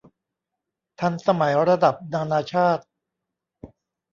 [0.99, 2.83] ทันสมัยระดับนานาชาติ